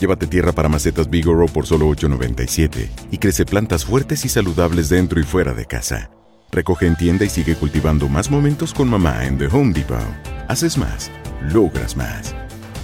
[0.00, 5.20] Llévate tierra para macetas Bigoro por solo $8.97 y crece plantas fuertes y saludables dentro
[5.20, 6.10] y fuera de casa.
[6.50, 9.98] Recoge en tienda y sigue cultivando más momentos con mamá en The Home Depot.
[10.48, 11.10] Haces más,
[11.52, 12.34] logras más.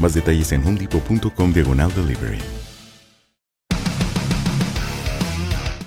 [0.00, 2.38] Más detalles en homedepot.com diagonal delivery.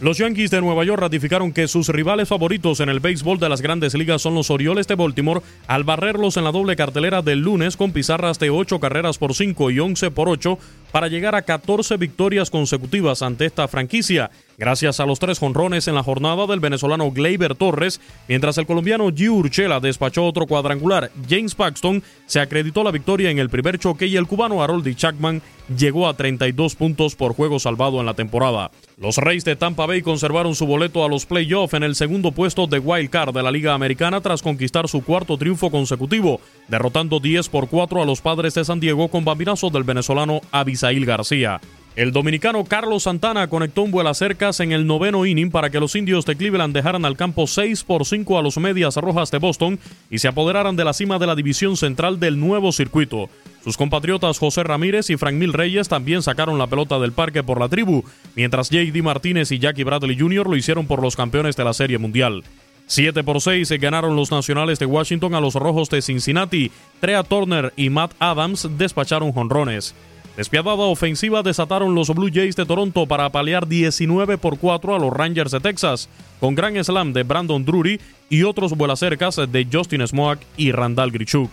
[0.04, 3.62] Los Yankees de Nueva York ratificaron que sus rivales favoritos en el béisbol de las
[3.62, 7.78] grandes ligas son los Orioles de Baltimore al barrerlos en la doble cartelera del lunes
[7.78, 10.60] con pizarras de 8 carreras por 5 y 11 por 8
[10.94, 15.96] para llegar a 14 victorias consecutivas ante esta franquicia gracias a los tres jonrones en
[15.96, 21.12] la jornada del venezolano Gleyber Torres, mientras el colombiano Giu Urchela despachó otro cuadrangular.
[21.28, 25.42] James Paxton se acreditó la victoria en el primer choque y el cubano Haroldi Chapman
[25.78, 28.72] llegó a 32 puntos por juego salvado en la temporada.
[28.98, 32.68] Los Reyes de Tampa Bay conservaron su boleto a los playoffs en el segundo puesto
[32.68, 37.50] de Wild Card de la Liga Americana tras conquistar su cuarto triunfo consecutivo, derrotando 10
[37.50, 40.42] por 4 a los Padres de San Diego con bambinazo del venezolano
[40.84, 41.62] Abisail García.
[41.96, 45.96] El dominicano Carlos Santana conectó un vuelo cercas en el noveno inning para que los
[45.96, 49.80] indios de Cleveland dejaran al campo 6 por 5 a los Medias Rojas de Boston
[50.10, 53.30] y se apoderaran de la cima de la división central del nuevo circuito.
[53.64, 57.60] Sus compatriotas José Ramírez y Frank Mil Reyes también sacaron la pelota del parque por
[57.60, 58.04] la tribu,
[58.36, 59.02] mientras J.D.
[59.04, 60.50] Martínez y Jackie Bradley Jr.
[60.50, 62.44] lo hicieron por los campeones de la Serie Mundial.
[62.88, 66.72] 7 por 6 se ganaron los nacionales de Washington a los rojos de Cincinnati.
[67.00, 69.96] Trea Turner y Matt Adams despacharon jonrones.
[70.36, 75.14] Despiadada ofensiva desataron los Blue Jays de Toronto para apalear 19 por 4 a los
[75.14, 78.02] Rangers de Texas, con gran slam de Brandon Drury
[78.32, 81.52] y otros vuelacercas de Justin Smoak y Randall Grichuk.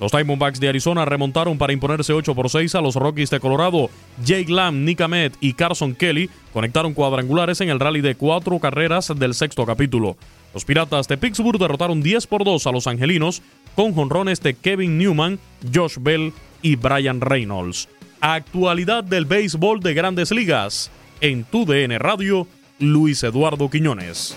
[0.00, 3.90] Los Diamondbacks de Arizona remontaron para imponerse 8 por 6 a los Rockies de Colorado.
[4.24, 9.12] Jake Lamb, Nick Ahmed y Carson Kelly conectaron cuadrangulares en el rally de cuatro carreras
[9.14, 10.16] del sexto capítulo.
[10.54, 13.42] Los Piratas de Pittsburgh derrotaron 10 por 2 a los Angelinos
[13.76, 15.38] con jonrones de Kevin Newman,
[15.72, 16.32] Josh Bell
[16.62, 17.88] y Brian Reynolds.
[18.24, 20.92] Actualidad del béisbol de grandes ligas.
[21.20, 22.46] En tu DN Radio,
[22.78, 24.36] Luis Eduardo Quiñones.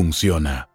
[0.00, 0.69] funciona.